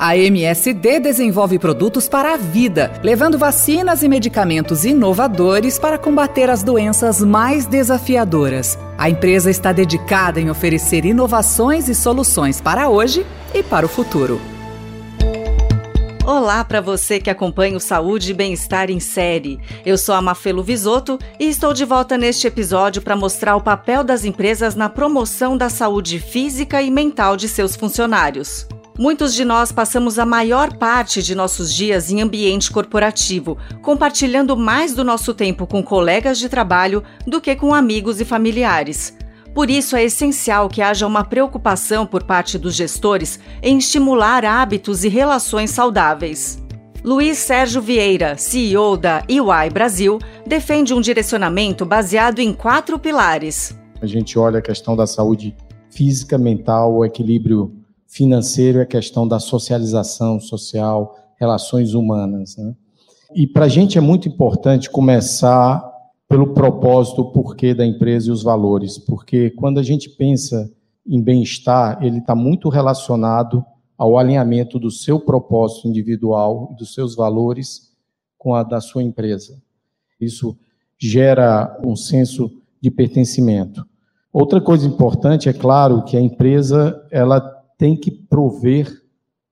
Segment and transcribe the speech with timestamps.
[0.00, 6.62] A MSD desenvolve produtos para a vida, levando vacinas e medicamentos inovadores para combater as
[6.62, 8.78] doenças mais desafiadoras.
[8.96, 14.40] A empresa está dedicada em oferecer inovações e soluções para hoje e para o futuro.
[16.24, 19.58] Olá para você que acompanha o Saúde e Bem-Estar em série.
[19.84, 24.04] Eu sou a Mafelo Visoto e estou de volta neste episódio para mostrar o papel
[24.04, 28.68] das empresas na promoção da saúde física e mental de seus funcionários.
[28.98, 34.92] Muitos de nós passamos a maior parte de nossos dias em ambiente corporativo, compartilhando mais
[34.92, 39.16] do nosso tempo com colegas de trabalho do que com amigos e familiares.
[39.54, 45.04] Por isso, é essencial que haja uma preocupação por parte dos gestores em estimular hábitos
[45.04, 46.60] e relações saudáveis.
[47.04, 53.78] Luiz Sérgio Vieira, CEO da EY Brasil, defende um direcionamento baseado em quatro pilares.
[54.02, 55.54] A gente olha a questão da saúde
[55.88, 57.77] física, mental, o equilíbrio
[58.08, 62.56] financeiro é questão da socialização social, relações humanas.
[62.56, 62.74] Né?
[63.34, 65.86] E para a gente é muito importante começar
[66.26, 70.70] pelo propósito, o porquê da empresa e os valores, porque quando a gente pensa
[71.06, 73.64] em bem-estar, ele está muito relacionado
[73.96, 77.92] ao alinhamento do seu propósito individual dos seus valores
[78.36, 79.60] com a da sua empresa.
[80.20, 80.56] Isso
[80.98, 82.50] gera um senso
[82.80, 83.86] de pertencimento.
[84.32, 89.02] Outra coisa importante é claro que a empresa ela tem que prover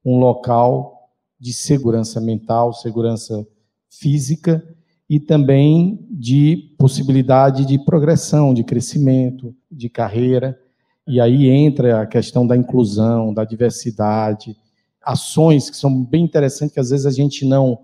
[0.05, 3.47] um local de segurança mental, segurança
[3.89, 4.63] física
[5.09, 10.59] e também de possibilidade de progressão, de crescimento, de carreira.
[11.07, 14.57] E aí entra a questão da inclusão, da diversidade,
[15.01, 17.79] ações que são bem interessantes, que às vezes a gente não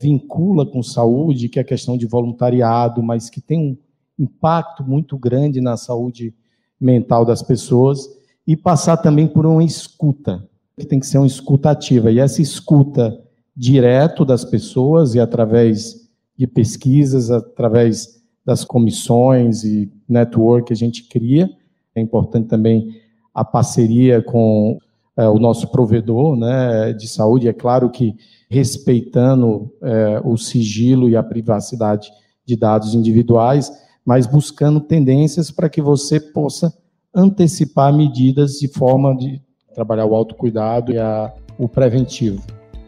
[0.00, 3.76] vincula com saúde, que é a questão de voluntariado, mas que tem um
[4.16, 6.32] impacto muito grande na saúde
[6.80, 8.19] mental das pessoas
[8.50, 10.44] e passar também por uma escuta,
[10.76, 12.10] que tem que ser uma escuta ativa.
[12.10, 13.16] E essa escuta
[13.54, 21.04] direto das pessoas e através de pesquisas, através das comissões e network que a gente
[21.04, 21.48] cria.
[21.94, 22.92] É importante também
[23.32, 24.78] a parceria com
[25.16, 28.16] é, o nosso provedor né, de saúde, é claro que
[28.50, 32.10] respeitando é, o sigilo e a privacidade
[32.44, 33.70] de dados individuais,
[34.04, 36.76] mas buscando tendências para que você possa
[37.14, 39.40] antecipar medidas de forma de
[39.74, 42.42] trabalhar o autocuidado e a, o preventivo.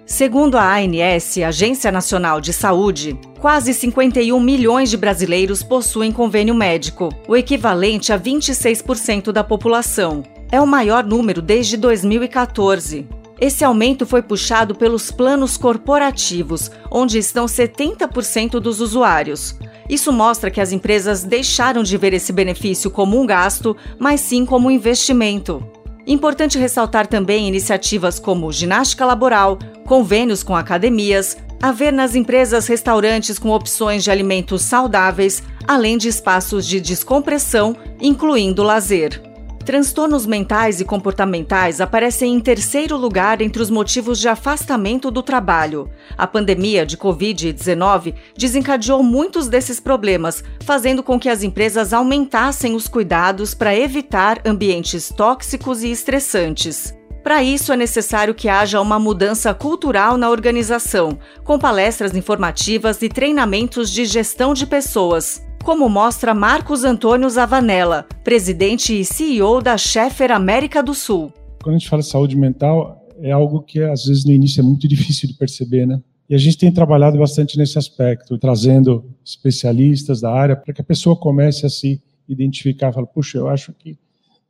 [0.04, 7.08] Segundo a ANS, Agência Nacional de Saúde, quase 51 milhões de brasileiros possuem convênio médico,
[7.26, 10.22] o equivalente a 26% da população.
[10.50, 13.08] É o maior número desde 2014.
[13.40, 19.58] Esse aumento foi puxado pelos planos corporativos, onde estão 70% dos usuários.
[19.92, 24.46] Isso mostra que as empresas deixaram de ver esse benefício como um gasto, mas sim
[24.46, 25.62] como um investimento.
[26.06, 33.50] Importante ressaltar também iniciativas como ginástica laboral, convênios com academias, haver nas empresas restaurantes com
[33.50, 39.31] opções de alimentos saudáveis, além de espaços de descompressão, incluindo lazer.
[39.64, 45.88] Transtornos mentais e comportamentais aparecem em terceiro lugar entre os motivos de afastamento do trabalho.
[46.18, 52.88] A pandemia de Covid-19 desencadeou muitos desses problemas, fazendo com que as empresas aumentassem os
[52.88, 56.92] cuidados para evitar ambientes tóxicos e estressantes.
[57.22, 63.08] Para isso, é necessário que haja uma mudança cultural na organização, com palestras informativas e
[63.08, 70.32] treinamentos de gestão de pessoas como mostra Marcos Antônio Zavanella, presidente e CEO da Schaeffer
[70.32, 71.32] América do Sul.
[71.62, 74.64] Quando a gente fala de saúde mental, é algo que às vezes no início é
[74.64, 76.02] muito difícil de perceber, né?
[76.28, 80.84] E a gente tem trabalhado bastante nesse aspecto, trazendo especialistas da área para que a
[80.84, 83.98] pessoa comece a se identificar, fala, puxa, eu acho que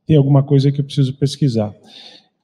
[0.05, 1.73] tem alguma coisa que eu preciso pesquisar.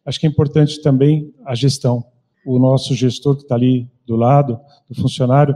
[0.05, 2.03] Acho que é importante também a gestão.
[2.45, 4.59] O nosso gestor que está ali do lado
[4.89, 5.55] do funcionário,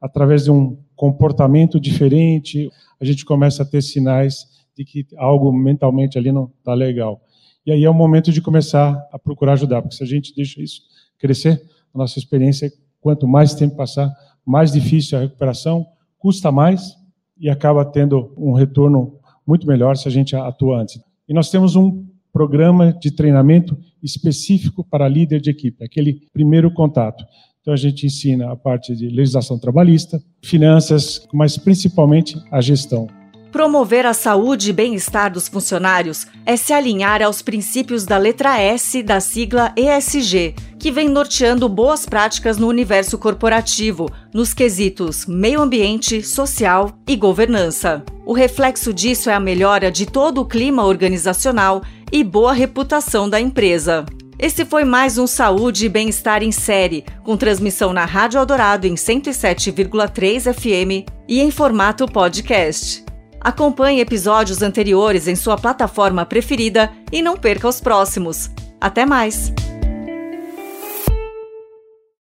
[0.00, 4.46] através de um comportamento diferente, a gente começa a ter sinais
[4.76, 7.20] de que algo mentalmente ali não está legal.
[7.66, 10.60] E aí é o momento de começar a procurar ajudar, porque se a gente deixa
[10.62, 10.82] isso
[11.18, 11.62] crescer,
[11.94, 14.12] a nossa experiência é quanto mais tempo passar,
[14.44, 15.86] mais difícil a recuperação,
[16.18, 16.96] custa mais
[17.38, 21.00] e acaba tendo um retorno muito melhor se a gente atua antes.
[21.28, 27.24] E nós temos um programa de treinamento específico para líder de equipe, aquele primeiro contato.
[27.64, 33.06] Então a gente ensina a parte de legislação trabalhista, finanças, mas principalmente a gestão.
[33.50, 39.02] Promover a saúde e bem-estar dos funcionários é se alinhar aos princípios da letra S
[39.02, 46.22] da sigla ESG, que vem norteando boas práticas no universo corporativo, nos quesitos meio ambiente,
[46.22, 48.04] social e governança.
[48.26, 51.80] O reflexo disso é a melhora de todo o clima organizacional
[52.12, 54.04] e boa reputação da empresa.
[54.38, 58.94] Esse foi mais um Saúde e Bem-Estar em Série, com transmissão na Rádio Eldorado em
[58.94, 63.04] 107,3 FM e em formato podcast.
[63.40, 68.50] Acompanhe episódios anteriores em sua plataforma preferida e não perca os próximos.
[68.80, 69.52] Até mais!